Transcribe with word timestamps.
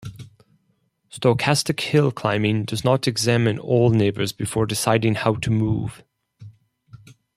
Stochastic 1.11 1.79
hill 1.79 2.11
climbing 2.11 2.65
does 2.65 2.83
not 2.83 3.07
examine 3.07 3.59
all 3.59 3.91
neighbors 3.91 4.31
before 4.31 4.65
deciding 4.65 5.13
how 5.13 5.35
to 5.35 5.51
move. 5.51 6.03